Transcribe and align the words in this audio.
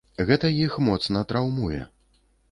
Гэта 0.27 0.49
іх 0.61 0.77
моцна 0.87 1.21
траўмуе. 1.31 1.81